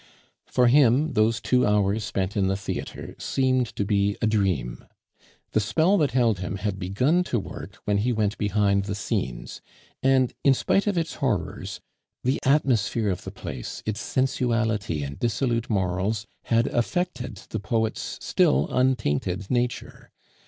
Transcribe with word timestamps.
For 0.47 0.65
him 0.65 1.13
those 1.13 1.39
two 1.39 1.63
hours 1.63 2.03
spent 2.03 2.35
in 2.35 2.47
the 2.47 2.57
theatre 2.57 3.13
seemed 3.19 3.67
to 3.75 3.85
be 3.85 4.17
a 4.19 4.25
dream. 4.25 4.83
The 5.51 5.59
spell 5.59 5.95
that 5.99 6.09
held 6.09 6.39
him 6.39 6.55
had 6.55 6.79
begun 6.79 7.23
to 7.25 7.37
work 7.39 7.77
when 7.85 7.99
he 7.99 8.11
went 8.11 8.35
behind 8.39 8.85
the 8.85 8.95
scenes; 8.95 9.61
and, 10.01 10.33
in 10.43 10.55
spite 10.55 10.87
of 10.87 10.97
its 10.97 11.13
horrors, 11.13 11.81
the 12.23 12.39
atmosphere 12.43 13.09
of 13.09 13.25
the 13.25 13.31
place, 13.31 13.83
its 13.85 14.01
sensuality 14.01 15.03
and 15.03 15.19
dissolute 15.19 15.69
morals 15.69 16.25
had 16.45 16.65
affected 16.69 17.35
the 17.51 17.59
poet's 17.59 18.17
still 18.19 18.69
untainted 18.71 19.51
nature. 19.51 20.09